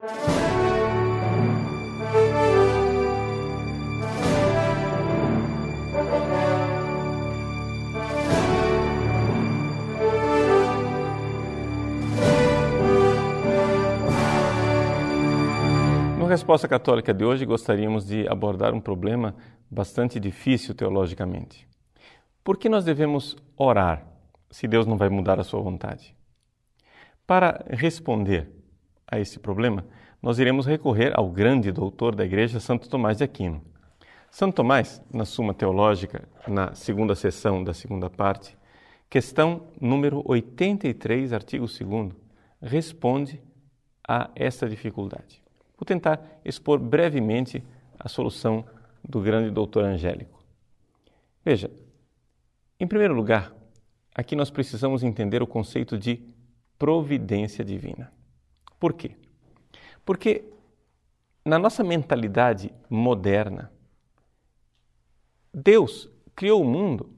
Na 0.00 0.06
resposta 16.28 16.68
católica 16.68 17.12
de 17.12 17.24
hoje, 17.24 17.44
gostaríamos 17.44 18.06
de 18.06 18.28
abordar 18.28 18.72
um 18.72 18.80
problema 18.80 19.34
bastante 19.68 20.20
difícil 20.20 20.76
teologicamente. 20.76 21.66
Por 22.44 22.56
que 22.56 22.68
nós 22.68 22.84
devemos 22.84 23.36
orar 23.56 24.06
se 24.48 24.68
Deus 24.68 24.86
não 24.86 24.96
vai 24.96 25.08
mudar 25.08 25.40
a 25.40 25.44
sua 25.44 25.60
vontade? 25.60 26.14
Para 27.26 27.64
responder 27.68 28.57
a 29.10 29.18
esse 29.18 29.38
problema, 29.38 29.84
nós 30.22 30.38
iremos 30.38 30.66
recorrer 30.66 31.12
ao 31.14 31.28
grande 31.28 31.72
doutor 31.72 32.14
da 32.14 32.24
Igreja, 32.24 32.60
Santo 32.60 32.88
Tomás 32.88 33.18
de 33.18 33.24
Aquino. 33.24 33.62
Santo 34.30 34.56
Tomás, 34.56 35.02
na 35.12 35.24
Suma 35.24 35.54
Teológica, 35.54 36.28
na 36.46 36.74
segunda 36.74 37.14
sessão 37.14 37.64
da 37.64 37.72
segunda 37.72 38.10
parte, 38.10 38.56
questão 39.08 39.68
número 39.80 40.22
83, 40.26 41.32
artigo 41.32 41.66
2, 41.66 42.12
responde 42.60 43.40
a 44.06 44.30
essa 44.34 44.68
dificuldade. 44.68 45.42
Vou 45.76 45.86
tentar 45.86 46.20
expor 46.44 46.78
brevemente 46.78 47.64
a 47.98 48.08
solução 48.08 48.64
do 49.02 49.20
grande 49.20 49.50
doutor 49.50 49.84
Angélico. 49.84 50.42
Veja, 51.44 51.70
em 52.78 52.86
primeiro 52.86 53.14
lugar, 53.14 53.54
aqui 54.14 54.36
nós 54.36 54.50
precisamos 54.50 55.02
entender 55.02 55.42
o 55.42 55.46
conceito 55.46 55.96
de 55.96 56.20
providência 56.78 57.64
divina. 57.64 58.12
Por 58.78 58.92
quê? 58.92 59.16
Porque 60.04 60.44
na 61.44 61.58
nossa 61.58 61.82
mentalidade 61.82 62.72
moderna, 62.88 63.72
Deus 65.52 66.10
criou 66.34 66.62
o 66.62 66.64
mundo 66.64 67.10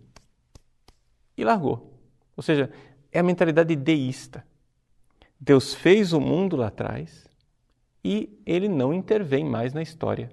e 1.37 1.45
largou. 1.45 1.99
Ou 2.37 2.43
seja, 2.43 2.73
é 3.13 3.19
a 3.19 3.23
mentalidade 3.23 3.75
deísta. 3.77 4.47
Deus 5.39 5.75
fez 5.75 6.13
o 6.13 6.21
mundo 6.21 6.57
lá 6.57 6.69
atrás 6.69 7.29
e 8.05 8.41
ele 8.47 8.69
não 8.69 8.95
intervém 8.95 9.45
mais 9.45 9.73
na 9.73 9.83
história. 9.83 10.31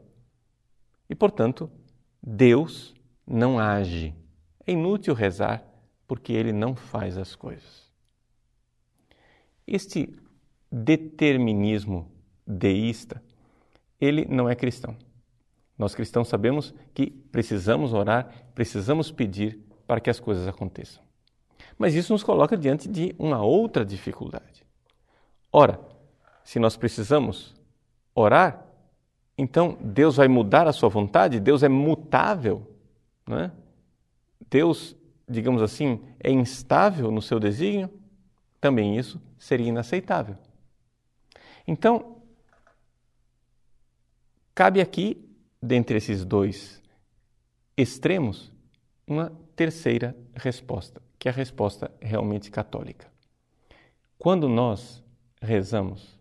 E, 1.09 1.15
portanto, 1.15 1.69
Deus 2.21 2.93
não 3.25 3.59
age. 3.59 4.13
É 4.65 4.71
inútil 4.71 5.13
rezar 5.13 5.65
porque 6.07 6.31
ele 6.33 6.53
não 6.53 6.75
faz 6.75 7.17
as 7.17 7.35
coisas. 7.35 7.87
Este 9.65 10.13
determinismo 10.71 12.11
deísta, 12.45 13.21
ele 13.99 14.25
não 14.25 14.49
é 14.49 14.55
cristão. 14.55 14.95
Nós 15.77 15.93
cristãos 15.93 16.27
sabemos 16.27 16.73
que 16.93 17.07
precisamos 17.09 17.93
orar, 17.93 18.31
precisamos 18.55 19.11
pedir 19.11 19.59
para 19.85 19.99
que 19.99 20.09
as 20.09 20.19
coisas 20.19 20.47
aconteçam. 20.47 21.03
Mas 21.77 21.93
isso 21.93 22.13
nos 22.13 22.23
coloca 22.23 22.57
diante 22.57 22.87
de 22.87 23.15
uma 23.19 23.41
outra 23.43 23.85
dificuldade. 23.85 24.65
Ora, 25.51 25.79
se 26.43 26.59
nós 26.59 26.75
precisamos 26.75 27.55
orar, 28.15 28.65
então 29.37 29.77
Deus 29.79 30.15
vai 30.15 30.27
mudar 30.27 30.67
a 30.67 30.73
sua 30.73 30.89
vontade? 30.89 31.39
Deus 31.39 31.61
é 31.61 31.69
mutável? 31.69 32.75
Não 33.27 33.39
é? 33.39 33.51
Deus, 34.49 34.95
digamos 35.29 35.61
assim, 35.61 36.01
é 36.19 36.31
instável 36.31 37.11
no 37.11 37.21
seu 37.21 37.39
desígnio? 37.39 37.89
Também 38.59 38.97
isso 38.97 39.21
seria 39.37 39.67
inaceitável. 39.67 40.35
Então, 41.67 42.21
cabe 44.55 44.79
aqui, 44.79 45.29
dentre 45.61 45.97
esses 45.97 46.23
dois 46.23 46.81
extremos, 47.75 48.51
uma 49.05 49.31
terceira 49.55 50.15
resposta, 50.33 51.01
que 51.19 51.27
é 51.27 51.31
a 51.31 51.35
resposta 51.35 51.91
realmente 52.01 52.49
católica. 52.49 53.11
Quando 54.17 54.47
nós 54.47 55.03
rezamos, 55.41 56.17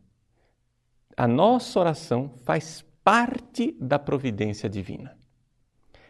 a 1.17 1.27
nossa 1.27 1.81
oração 1.81 2.35
faz 2.45 2.85
parte 3.03 3.73
da 3.81 3.99
providência 3.99 4.69
divina. 4.69 5.17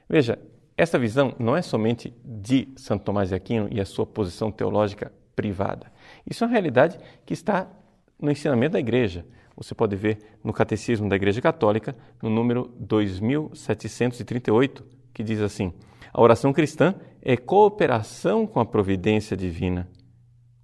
Veja, 0.09 0.39
essa 0.77 0.99
visão 0.99 1.35
não 1.39 1.57
é 1.57 1.63
somente 1.63 2.15
de 2.25 2.69
Santo 2.77 3.05
Tomás 3.05 3.29
de 3.29 3.35
Aquino 3.35 3.69
e 3.71 3.81
a 3.81 3.85
sua 3.85 4.07
posição 4.07 4.51
teológica 4.51 5.13
privada. 5.35 5.93
Isso 6.29 6.43
é 6.43 6.47
uma 6.47 6.53
realidade 6.53 6.99
que 7.25 7.33
está 7.33 7.71
no 8.19 8.31
ensinamento 8.31 8.73
da 8.73 8.81
Igreja. 8.81 9.25
Você 9.57 9.75
pode 9.75 9.97
ver 9.97 10.19
no 10.45 10.53
Catecismo 10.53 11.09
da 11.09 11.17
Igreja 11.17 11.41
Católica, 11.41 11.97
no 12.23 12.29
número 12.29 12.71
2738, 12.79 14.85
que 15.15 15.23
diz 15.23 15.41
assim: 15.41 15.73
A 16.13 16.21
oração 16.21 16.53
cristã 16.53 16.95
é 17.23 17.37
cooperação 17.37 18.47
com 18.47 18.61
a 18.61 18.67
providência 18.67 19.37
divina, 19.37 19.89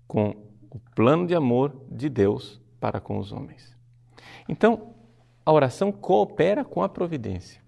com 0.07 0.35
o 0.71 0.79
plano 0.95 1.27
de 1.27 1.35
amor 1.35 1.75
de 1.91 2.09
Deus 2.09 2.61
para 2.79 3.01
com 3.01 3.19
os 3.19 3.33
homens. 3.33 3.77
Então, 4.49 4.95
a 5.45 5.53
oração 5.53 5.91
coopera 5.91 6.65
com 6.65 6.83
a 6.83 6.89
providência. 6.89 7.63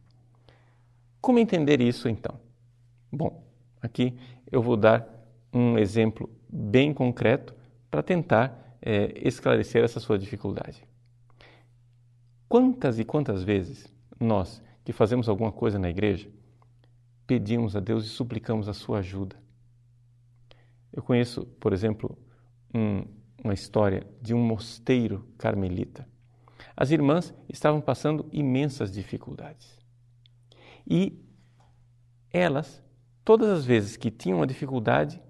Como 1.21 1.39
entender 1.39 1.81
isso 1.81 2.09
então? 2.09 2.39
Bom, 3.11 3.44
aqui 3.81 4.17
eu 4.50 4.61
vou 4.61 4.77
dar 4.77 5.09
um 5.53 5.78
exemplo 5.78 6.28
bem 6.49 6.93
concreto 6.93 7.55
para 7.91 8.03
tentar 8.03 8.64
é, 8.84 9.12
esclarecer 9.27 9.83
essa 9.83 9.99
sua 9.99 10.19
dificuldade. 10.19 10.87
Quantas 12.49 12.99
e 12.99 13.05
quantas 13.05 13.43
vezes 13.43 13.93
nós, 14.21 14.62
que 14.84 14.93
fazemos 14.93 15.28
alguma 15.28 15.50
coisa 15.50 15.78
na 15.78 15.89
igreja, 15.89 16.28
pedimos 17.27 17.75
a 17.75 17.81
Deus 17.81 18.05
e 18.05 18.09
suplicamos 18.09 18.69
a 18.69 18.75
sua 18.75 18.99
ajuda? 18.99 19.37
Eu 20.93 21.03
conheço, 21.03 21.47
por 21.59 21.73
exemplo, 21.73 22.17
um, 22.73 23.05
uma 23.43 23.55
história 23.55 24.06
de 24.21 24.34
um 24.34 24.39
mosteiro 24.39 25.27
carmelita 25.39 26.06
as 26.77 26.91
irmãs 26.91 27.33
estavam 27.49 27.81
passando 27.81 28.28
imensas 28.33 28.93
dificuldades. 28.93 29.78
E 30.87 31.25
elas, 32.31 32.83
todas 33.25 33.49
as 33.49 33.65
vezes 33.65 33.97
que 33.97 34.11
tinham 34.11 34.39
uma 34.39 34.47
dificuldade, 34.47 35.23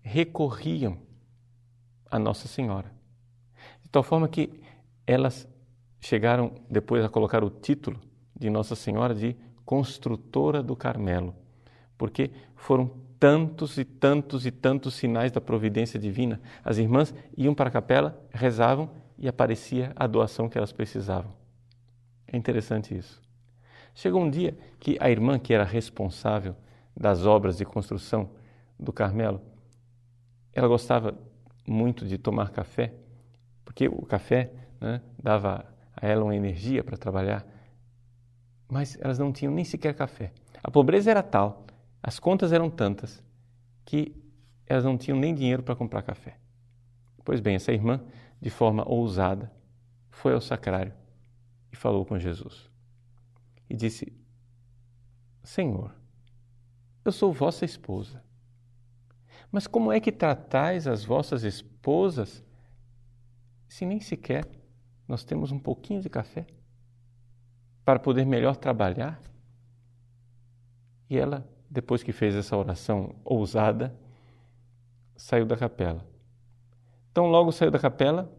recorriam 0.00 0.98
a 2.10 2.18
Nossa 2.18 2.48
Senhora. 2.48 2.92
De 3.82 3.88
tal 3.90 4.02
forma 4.02 4.28
que 4.28 4.60
elas 5.06 5.48
chegaram 6.00 6.52
depois 6.70 7.04
a 7.04 7.08
colocar 7.08 7.42
o 7.42 7.50
título 7.50 8.00
de 8.38 8.48
Nossa 8.50 8.74
Senhora 8.74 9.14
de 9.14 9.36
Construtora 9.64 10.62
do 10.62 10.76
Carmelo, 10.76 11.34
porque 11.96 12.30
foram 12.54 12.90
tantos 13.18 13.78
e 13.78 13.84
tantos 13.84 14.46
e 14.46 14.50
tantos 14.50 14.94
sinais 14.94 15.32
da 15.32 15.40
providência 15.40 15.98
divina. 15.98 16.40
As 16.64 16.78
irmãs 16.78 17.14
iam 17.36 17.54
para 17.54 17.68
a 17.68 17.72
capela, 17.72 18.22
rezavam 18.30 18.90
e 19.18 19.28
aparecia 19.28 19.92
a 19.96 20.06
doação 20.06 20.48
que 20.48 20.56
elas 20.56 20.72
precisavam. 20.72 21.32
É 22.26 22.36
interessante 22.36 22.96
isso. 22.96 23.20
Chegou 23.94 24.22
um 24.22 24.30
dia 24.30 24.56
que 24.78 24.96
a 25.00 25.10
irmã, 25.10 25.38
que 25.38 25.52
era 25.52 25.64
responsável 25.64 26.54
das 26.96 27.26
obras 27.26 27.56
de 27.56 27.64
construção 27.64 28.30
do 28.78 28.92
Carmelo, 28.92 29.40
ela 30.52 30.68
gostava 30.68 31.18
muito 31.68 32.06
de 32.06 32.18
tomar 32.18 32.50
café, 32.50 32.94
porque 33.64 33.88
o 33.88 34.04
café 34.06 34.52
né, 34.80 35.00
dava 35.22 35.64
a 35.94 36.06
ela 36.06 36.24
uma 36.24 36.34
energia 36.34 36.82
para 36.82 36.96
trabalhar, 36.96 37.46
mas 38.68 38.98
elas 39.00 39.18
não 39.18 39.32
tinham 39.32 39.52
nem 39.52 39.64
sequer 39.64 39.94
café. 39.94 40.32
A 40.62 40.70
pobreza 40.70 41.10
era 41.10 41.22
tal, 41.22 41.66
as 42.02 42.18
contas 42.18 42.52
eram 42.52 42.70
tantas, 42.70 43.22
que 43.84 44.14
elas 44.66 44.84
não 44.84 44.98
tinham 44.98 45.18
nem 45.18 45.34
dinheiro 45.34 45.62
para 45.62 45.74
comprar 45.74 46.02
café. 46.02 46.36
Pois 47.24 47.40
bem, 47.40 47.56
essa 47.56 47.72
irmã 47.72 48.00
de 48.40 48.50
forma 48.50 48.88
ousada, 48.88 49.50
foi 50.10 50.32
ao 50.32 50.40
sacrário 50.40 50.92
e 51.72 51.76
falou 51.76 52.04
com 52.04 52.18
Jesus. 52.18 52.70
E 53.68 53.74
disse: 53.74 54.12
Senhor, 55.42 55.94
eu 57.04 57.12
sou 57.12 57.32
vossa 57.32 57.64
esposa. 57.64 58.22
Mas 59.50 59.66
como 59.66 59.90
é 59.90 59.98
que 59.98 60.12
tratais 60.12 60.86
as 60.86 61.04
vossas 61.04 61.42
esposas 61.42 61.67
se 63.68 63.84
nem 63.86 64.00
sequer 64.00 64.46
nós 65.06 65.24
temos 65.24 65.52
um 65.52 65.58
pouquinho 65.58 66.00
de 66.00 66.08
café 66.08 66.46
para 67.84 67.98
poder 67.98 68.24
melhor 68.24 68.56
trabalhar? 68.56 69.20
E 71.08 71.16
ela, 71.16 71.48
depois 71.70 72.02
que 72.02 72.12
fez 72.12 72.34
essa 72.34 72.56
oração 72.56 73.14
ousada, 73.24 73.98
saiu 75.16 75.46
da 75.46 75.56
capela 75.56 76.06
então, 77.18 77.26
logo 77.26 77.50
saiu 77.50 77.68
da 77.68 77.80
capela, 77.80 78.32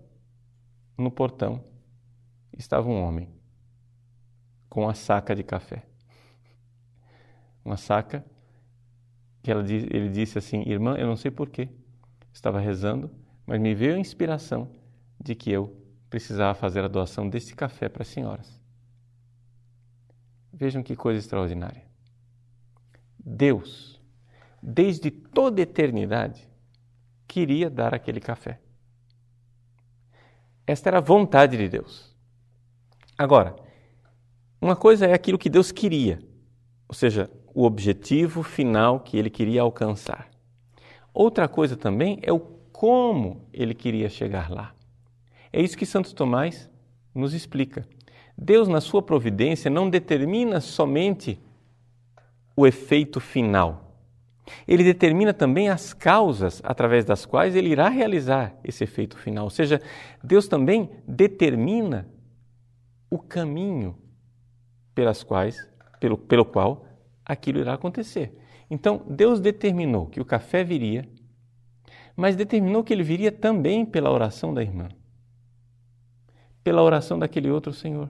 no 0.98 1.12
portão 1.12 1.62
estava 2.58 2.88
um 2.88 3.04
homem 3.04 3.28
com 4.70 4.84
uma 4.84 4.94
saca 4.94 5.36
de 5.36 5.44
café. 5.44 5.84
Uma 7.66 7.76
saca 7.76 8.26
que 9.44 9.52
ela, 9.52 9.62
ele 9.70 10.08
disse 10.08 10.38
assim: 10.38 10.62
Irmã, 10.66 10.96
eu 10.96 11.06
não 11.08 11.18
sei 11.18 11.30
porquê, 11.30 11.68
estava 12.32 12.58
rezando, 12.58 13.12
mas 13.50 13.60
me 13.60 13.74
veio 13.74 13.96
a 13.96 14.00
inspiração 14.00 14.70
de 15.20 15.34
que 15.34 15.50
eu 15.50 15.76
precisava 16.08 16.54
fazer 16.54 16.84
a 16.84 16.88
doação 16.88 17.28
desse 17.28 17.56
café 17.56 17.90
para 17.90 18.04
as 18.04 18.08
senhoras. 18.08 18.62
Vejam 20.54 20.84
que 20.84 20.96
coisa 20.96 21.20
extraordinária. 21.20 21.82
Deus, 23.18 24.00
desde 24.62 25.10
toda 25.10 25.62
eternidade, 25.62 26.48
queria 27.28 27.72
dar 27.72 27.92
aquele 27.92 28.20
café. 28.20 28.62
Esta 30.68 30.92
era 30.92 31.00
a 31.00 31.02
vontade 31.02 31.58
de 31.58 31.68
Deus. 31.68 32.16
Agora, 33.18 33.56
uma 34.62 34.76
coisa 34.76 35.08
é 35.08 35.14
aquilo 35.14 35.40
que 35.40 35.50
Deus 35.50 35.72
queria, 35.72 36.22
ou 36.88 36.94
seja, 36.94 37.28
o 37.52 37.64
objetivo 37.64 38.44
final 38.44 39.00
que 39.00 39.18
ele 39.18 39.32
queria 39.32 39.64
alcançar. 39.64 40.30
Outra 41.12 41.48
coisa 41.48 41.76
também 41.76 42.20
é 42.22 42.32
o 42.32 42.59
como 42.80 43.46
ele 43.52 43.74
queria 43.74 44.08
chegar 44.08 44.50
lá. 44.50 44.74
É 45.52 45.62
isso 45.62 45.78
que 45.78 45.86
Santo 45.86 46.16
Tomás 46.16 46.70
nos 47.14 47.34
explica. 47.34 47.86
Deus, 48.38 48.70
na 48.70 48.80
sua 48.80 49.02
providência, 49.02 49.70
não 49.70 49.90
determina 49.90 50.62
somente 50.62 51.38
o 52.56 52.66
efeito 52.66 53.20
final. 53.20 53.98
Ele 54.66 54.82
determina 54.82 55.34
também 55.34 55.68
as 55.68 55.94
causas 55.94 56.62
através 56.64 57.04
das 57.04 57.26
quais 57.26 57.54
ele 57.54 57.68
irá 57.68 57.90
realizar 57.90 58.56
esse 58.64 58.86
efeito 58.86 59.18
final. 59.18 59.44
Ou 59.44 59.50
seja, 59.50 59.82
Deus 60.24 60.48
também 60.48 60.90
determina 61.06 62.08
o 63.12 63.20
caminho 63.20 63.98
pelas 64.96 65.22
quais, 65.22 65.70
pelo, 66.00 66.18
pelo 66.18 66.46
qual 66.46 66.86
aquilo 67.26 67.60
irá 67.60 67.74
acontecer. 67.74 68.34
Então, 68.72 69.02
Deus 69.06 69.42
determinou 69.42 70.06
que 70.06 70.22
o 70.22 70.26
café 70.26 70.64
viria, 70.64 71.06
mas 72.20 72.36
determinou 72.36 72.84
que 72.84 72.92
ele 72.92 73.02
viria 73.02 73.32
também 73.32 73.86
pela 73.86 74.12
oração 74.12 74.54
da 74.54 74.62
irmã, 74.62 74.90
pela 76.62 76.84
oração 76.84 77.18
daquele 77.18 77.50
outro 77.50 77.72
Senhor. 77.72 78.10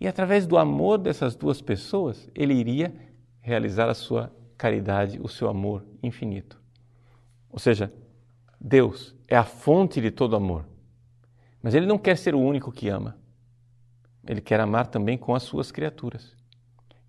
E 0.00 0.08
através 0.08 0.46
do 0.46 0.56
amor 0.56 0.96
dessas 0.96 1.36
duas 1.36 1.60
pessoas, 1.60 2.30
ele 2.34 2.54
iria 2.54 2.94
realizar 3.42 3.90
a 3.90 3.94
sua 3.94 4.34
caridade, 4.56 5.20
o 5.22 5.28
seu 5.28 5.50
amor 5.50 5.84
infinito. 6.02 6.58
Ou 7.50 7.58
seja, 7.58 7.92
Deus 8.58 9.14
é 9.28 9.36
a 9.36 9.44
fonte 9.44 10.00
de 10.00 10.10
todo 10.10 10.34
amor, 10.34 10.66
mas 11.62 11.74
ele 11.74 11.84
não 11.84 11.98
quer 11.98 12.16
ser 12.16 12.34
o 12.34 12.40
único 12.40 12.72
que 12.72 12.88
ama. 12.88 13.18
Ele 14.26 14.40
quer 14.40 14.60
amar 14.60 14.86
também 14.86 15.18
com 15.18 15.34
as 15.34 15.42
suas 15.42 15.70
criaturas. 15.70 16.34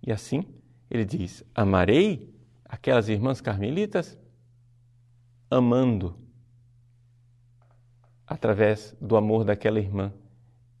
E 0.06 0.12
assim, 0.12 0.44
ele 0.90 1.06
diz: 1.06 1.42
Amarei 1.54 2.34
aquelas 2.66 3.08
irmãs 3.08 3.40
carmelitas 3.40 4.18
amando 5.50 6.16
através 8.26 8.96
do 9.00 9.16
amor 9.16 9.44
daquela 9.44 9.80
irmã, 9.80 10.12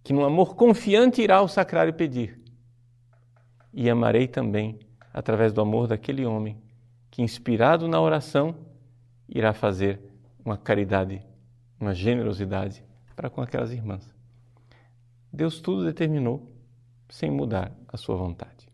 que 0.04 0.12
num 0.12 0.24
amor 0.24 0.54
confiante 0.54 1.20
irá 1.20 1.38
ao 1.38 1.48
sacrário 1.48 1.92
pedir. 1.92 2.40
E 3.72 3.90
amarei 3.90 4.28
também 4.28 4.78
através 5.12 5.52
do 5.52 5.60
amor 5.60 5.88
daquele 5.88 6.24
homem, 6.24 6.56
que 7.10 7.22
inspirado 7.22 7.88
na 7.88 8.00
oração 8.00 8.54
irá 9.28 9.52
fazer 9.52 10.00
uma 10.44 10.56
caridade, 10.56 11.20
uma 11.78 11.92
generosidade 11.92 12.84
para 13.16 13.28
com 13.28 13.42
aquelas 13.42 13.72
irmãs. 13.72 14.08
Deus 15.32 15.60
tudo 15.60 15.84
determinou 15.84 16.50
sem 17.08 17.30
mudar 17.30 17.72
a 17.88 17.96
sua 17.96 18.16
vontade. 18.16 18.68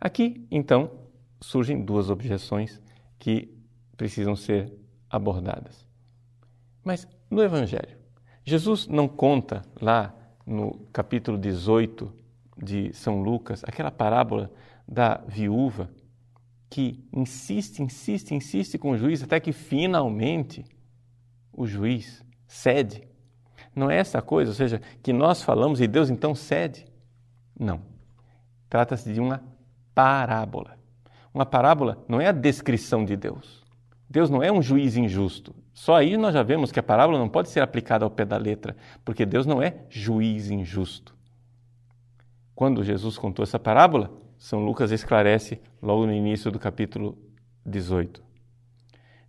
Aqui, 0.00 0.46
então, 0.50 0.90
surgem 1.40 1.84
duas 1.84 2.08
objeções 2.08 2.80
que 3.18 3.59
precisam 4.00 4.34
ser 4.34 4.72
abordadas. 5.10 5.86
Mas 6.82 7.06
no 7.30 7.42
Evangelho, 7.42 7.98
Jesus 8.42 8.86
não 8.86 9.06
conta 9.06 9.60
lá 9.78 10.14
no 10.46 10.86
capítulo 10.90 11.36
18 11.36 12.10
de 12.56 12.94
São 12.94 13.20
Lucas 13.20 13.62
aquela 13.62 13.90
parábola 13.90 14.50
da 14.88 15.18
viúva 15.28 15.90
que 16.70 17.06
insiste, 17.12 17.82
insiste, 17.82 18.34
insiste 18.34 18.78
com 18.78 18.92
o 18.92 18.96
juiz 18.96 19.22
até 19.22 19.38
que 19.38 19.52
finalmente 19.52 20.64
o 21.52 21.66
juiz 21.66 22.24
cede. 22.46 23.06
Não 23.76 23.90
é 23.90 23.98
essa 23.98 24.22
coisa, 24.22 24.50
ou 24.50 24.54
seja, 24.54 24.80
que 25.02 25.12
nós 25.12 25.42
falamos 25.42 25.78
e 25.78 25.86
Deus 25.86 26.08
então 26.08 26.34
cede. 26.34 26.86
Não. 27.54 27.82
Trata-se 28.66 29.12
de 29.12 29.20
uma 29.20 29.44
parábola. 29.94 30.78
Uma 31.34 31.44
parábola 31.44 32.02
não 32.08 32.18
é 32.18 32.28
a 32.28 32.32
descrição 32.32 33.04
de 33.04 33.14
Deus. 33.14 33.59
Deus 34.10 34.28
não 34.28 34.42
é 34.42 34.50
um 34.50 34.60
juiz 34.60 34.96
injusto. 34.96 35.54
Só 35.72 35.94
aí 35.94 36.16
nós 36.16 36.34
já 36.34 36.42
vemos 36.42 36.72
que 36.72 36.80
a 36.80 36.82
parábola 36.82 37.16
não 37.16 37.28
pode 37.28 37.48
ser 37.48 37.60
aplicada 37.60 38.04
ao 38.04 38.10
pé 38.10 38.24
da 38.24 38.36
letra, 38.36 38.76
porque 39.04 39.24
Deus 39.24 39.46
não 39.46 39.62
é 39.62 39.84
juiz 39.88 40.50
injusto. 40.50 41.14
Quando 42.52 42.82
Jesus 42.82 43.16
contou 43.16 43.44
essa 43.44 43.58
parábola, 43.58 44.12
São 44.36 44.64
Lucas 44.64 44.90
esclarece 44.90 45.60
logo 45.80 46.06
no 46.06 46.12
início 46.12 46.50
do 46.50 46.58
capítulo 46.58 47.16
18. 47.64 48.20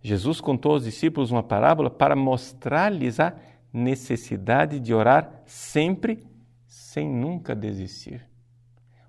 Jesus 0.02 0.40
contou 0.40 0.72
aos 0.72 0.82
discípulos 0.82 1.30
uma 1.30 1.44
parábola 1.44 1.88
para 1.88 2.16
mostrar-lhes 2.16 3.20
a 3.20 3.36
necessidade 3.72 4.80
de 4.80 4.92
orar 4.92 5.42
sempre 5.46 6.26
sem 6.66 7.08
nunca 7.08 7.54
desistir. 7.54 8.26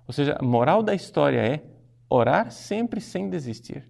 Ou 0.06 0.14
seja, 0.14 0.36
a 0.38 0.44
moral 0.44 0.84
da 0.84 0.94
história 0.94 1.40
é 1.40 1.64
orar 2.08 2.52
sempre 2.52 3.00
sem 3.00 3.28
desistir. 3.28 3.88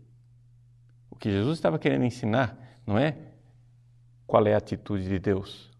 O 1.14 1.16
que 1.16 1.31
Jesus 1.31 1.56
estava 1.56 1.78
querendo 1.78 2.05
ensinar 2.05 2.58
não 2.87 2.99
é 2.99 3.16
qual 4.26 4.46
é 4.46 4.55
a 4.55 4.58
atitude 4.58 5.08
de 5.08 5.19
Deus, 5.19 5.70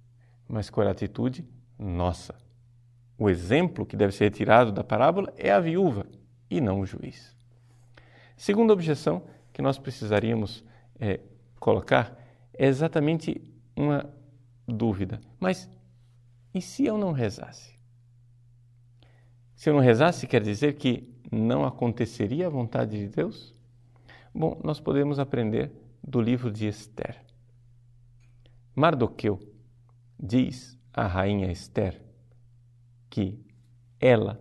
mas 0.49 0.71
qual 0.71 0.87
é 0.87 0.89
a 0.89 0.93
atitude 0.93 1.45
nossa. 1.79 2.35
O 3.19 3.29
exemplo 3.29 3.85
que 3.85 3.97
deve 3.97 4.13
ser 4.13 4.25
retirado 4.25 4.73
da 4.73 4.85
parábola 4.85 5.33
é 5.37 5.51
a 5.51 5.61
viúva 5.61 6.07
e 6.49 6.61
não 6.61 6.81
o 6.81 6.87
juiz. 6.87 7.37
Segunda 8.37 8.73
objeção 8.73 9.23
que 9.53 9.61
nós 9.61 9.79
precisaríamos 9.79 10.65
é, 10.99 11.21
colocar 11.59 12.17
é 12.53 12.67
exatamente 12.67 13.43
uma 13.77 14.09
dúvida. 14.67 15.21
Mas 15.39 15.69
e 16.55 16.61
se 16.61 16.85
eu 16.85 16.97
não 16.97 17.11
rezasse? 17.11 17.75
Se 19.57 19.69
eu 19.69 19.75
não 19.75 19.81
rezasse, 19.81 20.27
quer 20.27 20.43
dizer 20.43 20.75
que 20.75 21.13
não 21.31 21.65
aconteceria 21.65 22.47
a 22.47 22.51
vontade 22.51 22.97
de 22.97 23.09
Deus? 23.09 23.55
Bom, 24.35 24.61
nós 24.65 24.81
podemos 24.81 25.21
aprender 25.21 25.71
do 26.03 26.21
livro 26.21 26.51
de 26.51 26.67
Esther. 26.67 27.25
Mardoqueu 28.75 29.39
diz 30.19 30.77
à 30.93 31.07
rainha 31.07 31.53
Esther 31.53 32.03
que 33.09 33.39
ela 34.01 34.41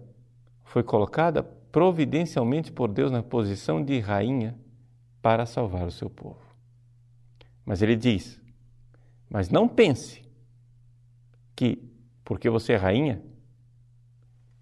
foi 0.63 0.81
colocada 0.81 1.43
providencialmente 1.43 2.71
por 2.71 2.91
Deus 2.91 3.11
na 3.11 3.21
posição 3.21 3.83
de 3.83 3.99
rainha 3.99 4.57
para 5.21 5.45
salvar 5.45 5.85
o 5.85 5.91
seu 5.91 6.09
povo. 6.09 6.41
Mas 7.63 7.83
ele 7.83 7.95
diz: 7.95 8.41
Mas 9.29 9.49
não 9.49 9.67
pense 9.67 10.23
que, 11.55 11.87
porque 12.25 12.49
você 12.49 12.73
é 12.73 12.77
rainha, 12.77 13.21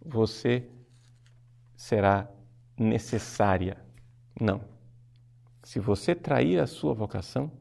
você 0.05 0.69
será 1.75 2.29
necessária. 2.77 3.77
Não. 4.39 4.70
Se 5.63 5.79
você 5.79 6.15
trair 6.15 6.59
a 6.59 6.67
sua 6.67 6.93
vocação, 6.93 7.51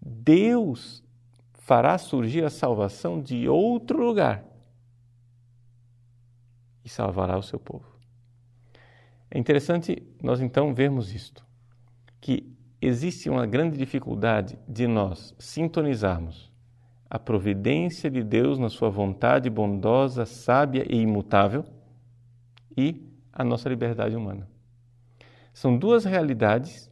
Deus 0.00 1.02
fará 1.52 1.96
surgir 1.96 2.44
a 2.44 2.50
salvação 2.50 3.20
de 3.20 3.48
outro 3.48 4.04
lugar 4.04 4.44
e 6.84 6.88
salvará 6.88 7.38
o 7.38 7.42
seu 7.42 7.58
povo. 7.58 7.86
É 9.30 9.38
interessante 9.38 10.02
nós 10.22 10.40
então 10.40 10.74
vermos 10.74 11.14
isto, 11.14 11.46
que 12.20 12.52
existe 12.80 13.30
uma 13.30 13.46
grande 13.46 13.78
dificuldade 13.78 14.58
de 14.68 14.86
nós 14.86 15.34
sintonizarmos 15.38 16.52
a 17.08 17.18
providência 17.18 18.10
de 18.10 18.22
Deus 18.22 18.58
na 18.58 18.68
sua 18.68 18.90
vontade 18.90 19.48
bondosa, 19.48 20.26
sábia 20.26 20.84
e 20.88 21.00
imutável 21.00 21.64
e 22.76 23.06
a 23.32 23.44
nossa 23.44 23.68
liberdade 23.68 24.16
humana. 24.16 24.48
São 25.52 25.76
duas 25.76 26.04
realidades 26.04 26.90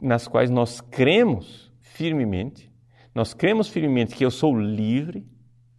nas 0.00 0.28
quais 0.28 0.50
nós 0.50 0.80
cremos 0.80 1.72
firmemente. 1.80 2.70
Nós 3.14 3.32
cremos 3.32 3.68
firmemente 3.68 4.14
que 4.14 4.24
eu 4.24 4.30
sou 4.30 4.58
livre, 4.58 5.26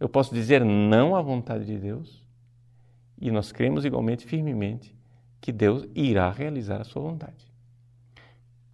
eu 0.00 0.08
posso 0.08 0.34
dizer 0.34 0.64
não 0.64 1.14
à 1.14 1.22
vontade 1.22 1.64
de 1.64 1.78
Deus, 1.78 2.24
e 3.20 3.30
nós 3.30 3.52
cremos 3.52 3.84
igualmente 3.84 4.26
firmemente 4.26 4.96
que 5.40 5.52
Deus 5.52 5.86
irá 5.94 6.30
realizar 6.30 6.80
a 6.80 6.84
sua 6.84 7.02
vontade. 7.02 7.46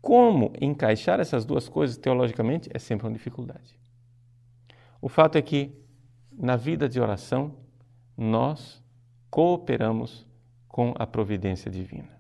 Como 0.01 0.53
encaixar 0.61 1.21
essas 1.21 1.45
duas 1.45 1.69
coisas 1.69 1.97
teologicamente 1.97 2.69
é 2.73 2.79
sempre 2.79 3.07
uma 3.07 3.13
dificuldade. 3.13 3.79
O 5.01 5.09
fato 5.09 5.37
é 5.37 5.43
que, 5.43 5.75
na 6.33 6.57
vida 6.57 6.89
de 6.89 7.01
oração, 7.01 7.57
nós 8.17 8.83
cooperamos 9.31 10.27
com 10.69 10.95
a 10.99 11.07
providência 11.07 11.71
divina. 11.71 12.14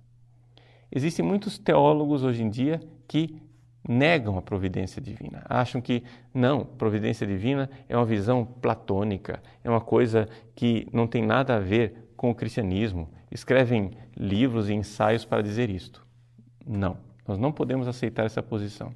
Existem 0.94 1.24
muitos 1.24 1.58
teólogos 1.58 2.22
hoje 2.22 2.42
em 2.42 2.48
dia 2.48 2.80
que 3.08 3.42
negam 3.86 4.38
a 4.38 4.42
providência 4.42 5.02
divina. 5.02 5.44
Acham 5.48 5.80
que 5.80 6.04
não, 6.32 6.64
providência 6.64 7.26
divina 7.26 7.68
é 7.88 7.96
uma 7.96 8.06
visão 8.06 8.44
platônica, 8.44 9.42
é 9.62 9.68
uma 9.68 9.80
coisa 9.80 10.28
que 10.54 10.86
não 10.92 11.06
tem 11.06 11.22
nada 11.22 11.56
a 11.56 11.58
ver 11.58 12.12
com 12.16 12.30
o 12.30 12.34
cristianismo. 12.34 13.10
Escrevem 13.30 13.90
livros 14.16 14.68
e 14.68 14.74
ensaios 14.74 15.24
para 15.24 15.42
dizer 15.42 15.68
isto. 15.68 16.06
Não, 16.64 16.96
nós 17.26 17.38
não 17.38 17.52
podemos 17.52 17.88
aceitar 17.88 18.24
essa 18.24 18.42
posição. 18.42 18.94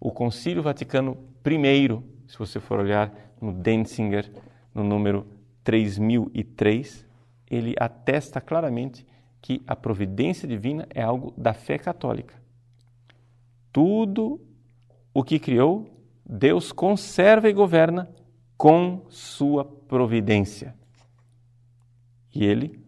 O 0.00 0.10
Concílio 0.10 0.62
Vaticano 0.62 1.16
I, 1.46 2.02
se 2.26 2.38
você 2.38 2.58
for 2.58 2.80
olhar 2.80 3.12
no 3.40 3.52
Denzinger, 3.52 4.30
no 4.74 4.82
número 4.82 5.26
3003, 5.62 7.06
ele 7.50 7.74
atesta 7.78 8.40
claramente 8.40 9.06
que 9.40 9.62
a 9.66 9.74
providência 9.74 10.46
divina 10.46 10.86
é 10.94 11.02
algo 11.02 11.32
da 11.36 11.52
fé 11.52 11.78
católica. 11.78 12.34
Tudo 13.72 14.40
o 15.14 15.22
que 15.22 15.38
criou, 15.38 15.88
Deus 16.24 16.72
conserva 16.72 17.48
e 17.48 17.52
governa 17.52 18.10
com 18.56 19.06
sua 19.08 19.64
providência. 19.64 20.74
E 22.34 22.44
ele 22.44 22.80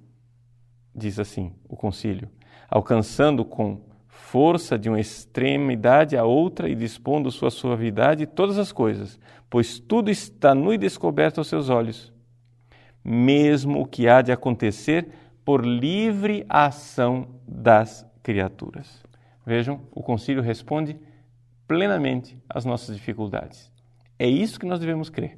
diz 0.95 1.19
assim, 1.19 1.53
o 1.69 1.75
concílio, 1.75 2.29
alcançando 2.69 3.45
com 3.45 3.81
força 4.07 4.79
de 4.79 4.89
uma 4.89 5.01
extremidade 5.01 6.17
a 6.17 6.25
outra 6.25 6.69
e 6.69 6.75
dispondo 6.75 7.31
sua 7.31 7.51
suavidade 7.51 8.27
todas 8.27 8.59
as 8.59 8.71
coisas, 8.71 9.19
pois 9.49 9.79
tudo 9.79 10.11
está 10.11 10.55
nu 10.55 10.73
e 10.73 10.79
descoberto 10.79 11.39
aos 11.39 11.49
seus 11.49 11.69
olhos, 11.69 12.13
mesmo 13.05 13.81
o 13.81 13.87
que 13.87 14.07
há 14.07 14.23
de 14.23 14.31
acontecer 14.31 15.09
por 15.45 15.65
livre 15.65 16.45
ação 16.49 17.29
das 17.47 18.07
criaturas. 18.23 19.03
Vejam, 19.45 19.81
o 19.91 20.03
concílio 20.03 20.43
responde 20.43 20.99
plenamente 21.67 22.39
às 22.49 22.65
nossas 22.65 22.97
dificuldades. 22.97 23.71
É 24.19 24.27
isso 24.27 24.59
que 24.59 24.67
nós 24.67 24.79
devemos 24.79 25.11
crer. 25.11 25.37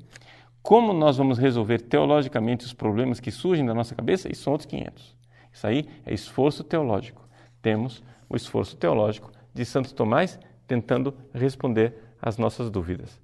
Como 0.63 0.93
nós 0.93 1.17
vamos 1.17 1.39
resolver 1.39 1.81
teologicamente 1.81 2.65
os 2.65 2.73
problemas 2.73 3.21
que 3.21 3.31
surgem 3.31 3.67
da 3.67 3.75
nossa 3.75 3.95
cabeça? 3.95 4.31
Isso 4.31 4.43
são 4.43 4.53
outros 4.53 4.67
500. 4.67 5.17
Isso 5.53 5.67
aí 5.67 5.87
é 6.05 6.13
esforço 6.13 6.65
teológico. 6.65 7.27
Temos 7.63 8.03
o 8.29 8.37
esforço 8.37 8.77
teológico 8.77 9.31
de 9.53 9.65
Santo 9.65 9.95
Tomás 9.95 10.39
tentando 10.67 11.15
responder 11.33 11.95
às 12.21 12.39
nossas 12.39 12.71
dúvidas. 12.71 13.21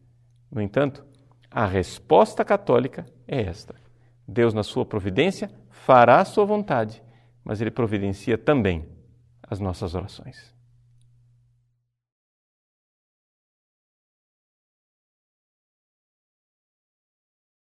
No 0.51 0.61
entanto, 0.61 1.05
a 1.51 1.67
resposta 1.67 2.45
católica 2.45 3.05
é 3.27 3.43
esta: 3.43 3.75
Deus, 4.31 4.55
na 4.55 4.63
sua 4.63 4.87
providência, 4.87 5.51
fará 5.71 6.21
a 6.21 6.25
sua 6.25 6.45
vontade, 6.45 7.03
mas 7.45 7.61
Ele 7.61 7.71
providencia 7.71 8.39
também 8.39 8.89
as 9.43 9.59
nossas 9.59 9.95
orações. 9.95 10.55